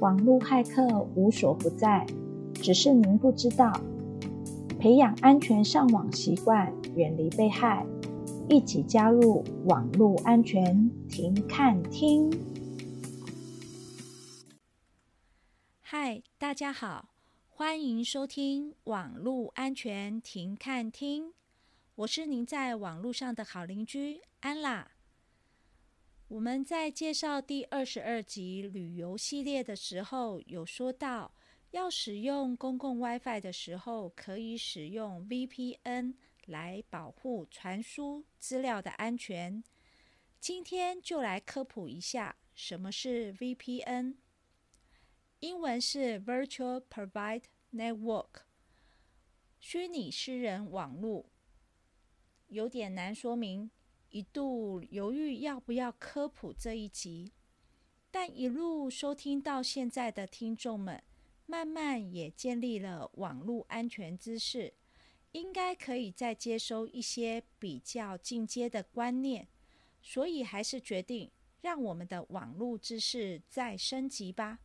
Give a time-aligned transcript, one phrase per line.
[0.00, 2.06] 网络骇客无所不在，
[2.54, 3.72] 只是您不知道。
[4.78, 7.84] 培养安全上网习惯，远离被害，
[8.48, 12.30] 一起加入网络安全停看听。
[15.80, 17.08] 嗨，大家好，
[17.48, 21.32] 欢迎收听网络安全停看听。
[21.96, 24.92] 我是您在网络上的好邻居安啦。
[26.28, 31.34] 我们在介绍第二十二集旅游系列的时候，有说到
[31.70, 39.64] 要使用公共 WiFi 的时候，可以使用 VPN 来保护传输资料的安全。
[40.38, 44.16] 今天就来科普一下什么是 VPN，
[45.40, 48.42] 英文是 Virtual Private Network，
[49.58, 51.24] 虚拟私人网络，
[52.48, 53.70] 有点难说明。
[54.10, 57.32] 一度犹豫要不要科普这一集，
[58.10, 61.02] 但一路收听到现在的听众们，
[61.46, 64.72] 慢慢也建立了网络安全知识，
[65.32, 69.46] 应该可以再接收一些比较进阶的观念，
[70.00, 74.60] 所以还是决定让我们的网络知识再升级吧。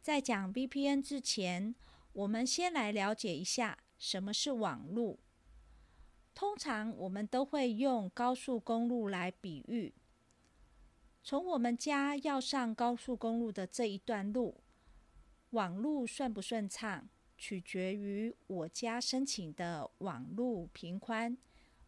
[0.00, 1.74] 在讲 VPN 之前，
[2.12, 5.18] 我们先来了解一下什么是网络。
[6.36, 9.94] 通常我们都会用高速公路来比喻。
[11.24, 14.60] 从我们家要上高速公路的这一段路，
[15.50, 21.34] 网路顺不顺畅，取决于我家申请的网路频宽、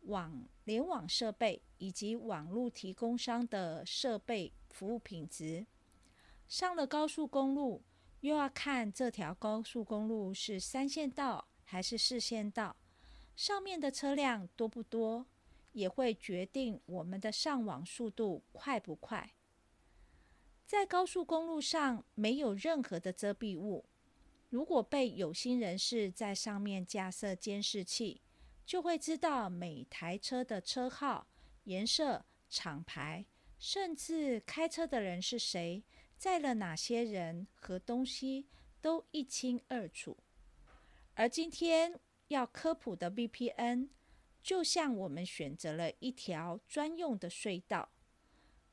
[0.00, 5.64] 网联网设备以及网路提供商的设备服务品质。
[6.48, 7.84] 上了高速公路，
[8.22, 12.74] 又要看这条高速公路是三线道还是四线道。
[13.34, 15.26] 上面的车辆多不多，
[15.72, 19.32] 也会决定我们的上网速度快不快。
[20.66, 23.84] 在高速公路上没有任何的遮蔽物，
[24.48, 28.20] 如果被有心人士在上面架设监视器，
[28.64, 31.26] 就会知道每台车的车号、
[31.64, 33.26] 颜色、厂牌，
[33.58, 35.82] 甚至开车的人是谁，
[36.16, 38.46] 载了哪些人和东西，
[38.80, 40.16] 都一清二楚。
[41.14, 42.00] 而今天，
[42.32, 43.88] 要科普的 VPN，
[44.42, 47.90] 就像我们选择了一条专用的隧道，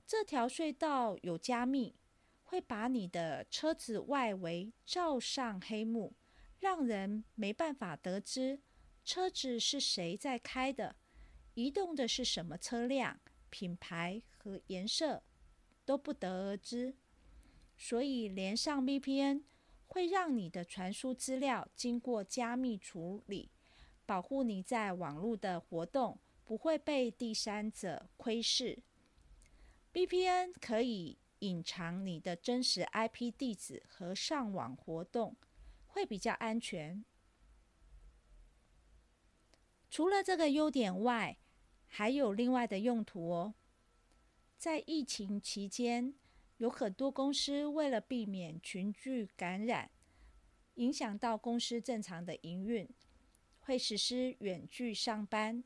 [0.05, 1.95] 这条隧道有加密，
[2.43, 6.15] 会把你的车子外围罩上黑幕，
[6.59, 8.61] 让人没办法得知
[9.05, 10.95] 车子是谁在开的，
[11.53, 15.23] 移动的是什么车辆，品牌和颜色
[15.85, 16.95] 都不得而知。
[17.77, 19.43] 所以连上 VPN。
[19.89, 23.49] 会让你的传输资料经过加密处理，
[24.05, 28.83] 保护你在网络的活动不会被第三者窥视。
[29.91, 35.35] VPN 可以隐藏你的真实 IP 地址和上网活动，
[35.87, 37.03] 会比较安全。
[39.89, 41.39] 除了这个优点外，
[41.87, 43.55] 还有另外的用途哦。
[44.55, 46.13] 在疫情期间，
[46.59, 49.89] 有很多公司为了避免群聚感染，
[50.75, 52.87] 影响到公司正常的营运，
[53.59, 55.63] 会实施远距上班。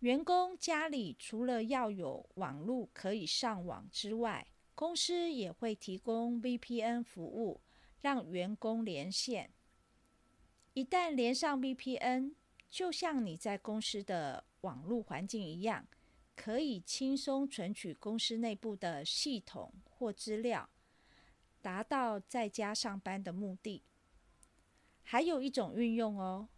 [0.00, 7.62] 员工家里除了要有网络可以上网之外，公司也会提供 VPN 服务，
[8.00, 9.50] 让员工连线。
[10.74, 12.34] 一旦连上 VPN，
[12.68, 15.86] 就像你在公司的网络环境一样。
[16.42, 20.66] 可以轻松存取公司内部的系统或资料，
[21.60, 23.82] 达到在家上班的目的。
[25.02, 26.48] 还有一种运用哦，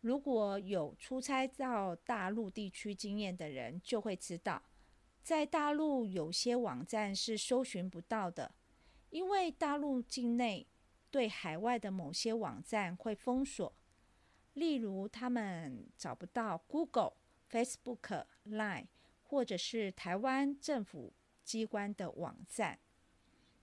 [0.00, 4.62] 如果有出差到大陆地区经验的人，就会知道，
[5.22, 8.54] 在大陆有些网站是搜寻不到的，
[9.10, 10.66] 因为大陆境内
[11.10, 13.70] 对海外的某些网站会封锁，
[14.54, 17.12] 例如他们找不到 Google、
[17.50, 18.86] Facebook、Line。
[19.28, 22.78] 或者是台湾政府机关的网站，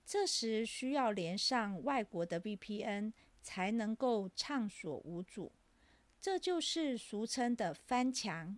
[0.05, 5.51] 这时需要连上外国的 VPN 才能够畅所无阻，
[6.19, 8.57] 这就是俗称的翻墙。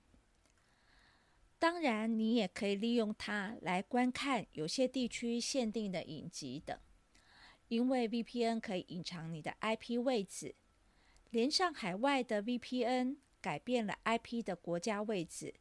[1.58, 6.78] 当然，你也可以利用它来观看有些地区限定的影集等，
[7.70, 10.56] 因为 VPN 可以隐藏你的 IP 位置。
[11.32, 15.54] 连上海外的 VPN 改变了 IP 的国家位置。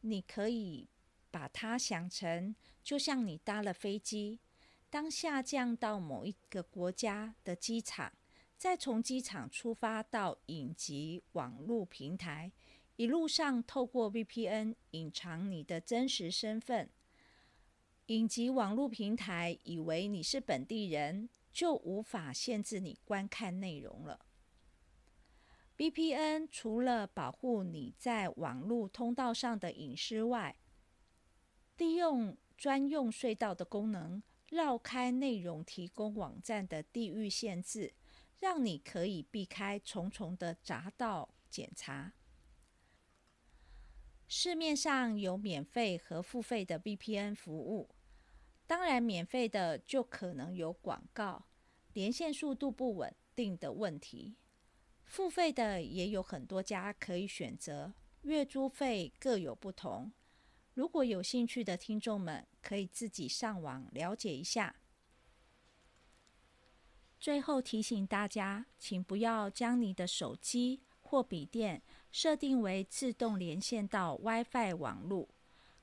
[0.00, 0.88] 你可以
[1.30, 4.40] 把它想成，就像你搭了飞机，
[4.88, 8.12] 当下降到某一个国家的机场，
[8.56, 12.50] 再从机场出发到影集网络平台，
[12.96, 16.90] 一路上透过 VPN 隐藏你的真实身份，
[18.06, 24.26] 隐疾网络平台以为你是本地人，就无法限制你观看内容了。
[25.80, 30.54] VPN 除了保护你在网络通道上的隐私外，
[31.78, 37.94] 利用专用隧道的功能，绕开内容提供网站的地域限制，
[38.40, 42.12] 让你可以避开重重的匝道检查。
[44.28, 47.88] 市面上有免费和付费的 VPN 服务。
[48.66, 51.46] 当然，免费的就可能有广告、
[51.94, 54.36] 连线速度不稳定的问题。
[55.10, 57.92] 付费的也有很多家可以选择，
[58.22, 60.12] 月租费各有不同。
[60.74, 64.76] 如果有兴趣的听众们，可以自己上网了解一下。
[67.18, 75.28] 最后提醒大家，请不要将你的手机或笔电设定为自动连线到 WiFi 网络，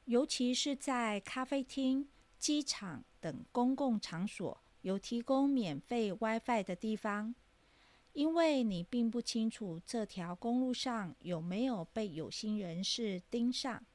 [0.06, 2.08] 尤其是在咖啡厅。
[2.40, 7.34] 机场等公共场所有提供免费 WiFi 的地方，
[8.18, 13.86] 因为你并不清楚这条公路上有没有被有心人士盯上。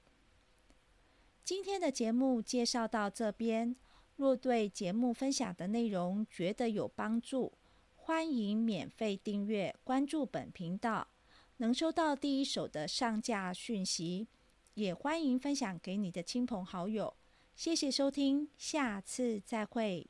[1.42, 3.74] 今天的节目介绍到这边，
[4.14, 7.52] 若对节目分享的内容觉得有帮助，
[7.96, 11.08] 欢迎免费订阅关注本频道，
[11.56, 14.28] 能收到第一手的上架讯息，
[14.74, 17.12] 也欢迎分享给你的亲朋好友。
[17.56, 20.06] 谢谢收听，下次再会。